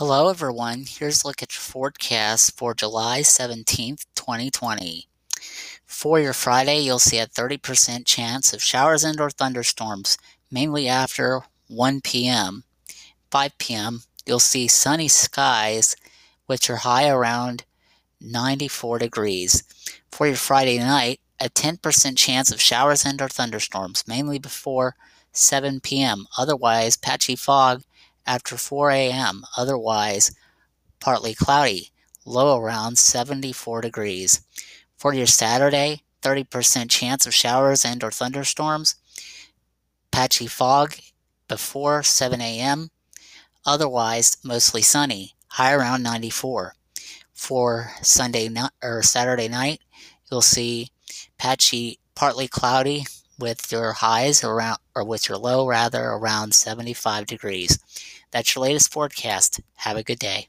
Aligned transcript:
Hello, 0.00 0.30
everyone. 0.30 0.84
Here's 0.88 1.22
a 1.22 1.26
look 1.26 1.42
at 1.42 1.54
your 1.54 1.60
forecast 1.60 2.56
for 2.56 2.72
July 2.72 3.20
17th, 3.20 4.06
2020. 4.14 5.06
For 5.84 6.18
your 6.18 6.32
Friday, 6.32 6.78
you'll 6.78 6.98
see 6.98 7.18
a 7.18 7.26
30% 7.26 8.06
chance 8.06 8.54
of 8.54 8.62
showers 8.62 9.04
and 9.04 9.20
or 9.20 9.28
thunderstorms, 9.28 10.16
mainly 10.50 10.88
after 10.88 11.42
1 11.68 12.00
p.m. 12.00 12.64
5 13.30 13.58
p.m., 13.58 14.00
you'll 14.24 14.38
see 14.38 14.68
sunny 14.68 15.06
skies, 15.06 15.94
which 16.46 16.70
are 16.70 16.76
high 16.76 17.06
around 17.06 17.64
94 18.22 19.00
degrees. 19.00 19.64
For 20.10 20.26
your 20.26 20.36
Friday 20.36 20.78
night, 20.78 21.20
a 21.38 21.50
10% 21.50 22.16
chance 22.16 22.50
of 22.50 22.58
showers 22.58 23.04
and 23.04 23.20
or 23.20 23.28
thunderstorms, 23.28 24.04
mainly 24.08 24.38
before 24.38 24.96
7 25.32 25.80
p.m. 25.80 26.26
Otherwise, 26.38 26.96
patchy 26.96 27.36
fog 27.36 27.82
after 28.26 28.56
4 28.56 28.90
a.m., 28.90 29.44
otherwise 29.56 30.32
partly 31.00 31.34
cloudy, 31.34 31.90
low 32.24 32.58
around 32.58 32.98
74 32.98 33.80
degrees. 33.80 34.42
For 34.96 35.14
your 35.14 35.26
Saturday, 35.26 36.02
30% 36.22 36.90
chance 36.90 37.26
of 37.26 37.34
showers 37.34 37.84
and 37.84 38.04
or 38.04 38.10
thunderstorms, 38.10 38.96
patchy 40.10 40.46
fog 40.46 40.96
before 41.48 42.02
7 42.02 42.40
a.m., 42.40 42.90
otherwise 43.64 44.36
mostly 44.44 44.82
sunny, 44.82 45.34
high 45.48 45.72
around 45.72 46.02
94. 46.02 46.74
For 47.32 47.92
Sunday 48.02 48.48
night 48.48 48.72
or 48.82 49.02
Saturday 49.02 49.48
night, 49.48 49.80
you'll 50.30 50.42
see 50.42 50.90
patchy 51.38 51.98
partly 52.14 52.48
cloudy 52.48 53.06
with 53.40 53.72
your 53.72 53.92
highs 53.94 54.44
around 54.44 54.78
or 54.94 55.04
with 55.04 55.28
your 55.28 55.38
low 55.38 55.66
rather 55.66 56.04
around 56.04 56.54
75 56.54 57.26
degrees. 57.26 57.78
That's 58.30 58.54
your 58.54 58.64
latest 58.64 58.92
forecast. 58.92 59.60
Have 59.76 59.96
a 59.96 60.04
good 60.04 60.18
day. 60.20 60.48